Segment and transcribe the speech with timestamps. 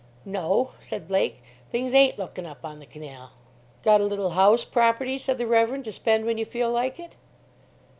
[0.25, 3.33] "No," said Blake; "things ain't lookin' up on the canal."
[3.83, 7.17] "Got a little house property," said the Reverend, "to spend when you feel like it?"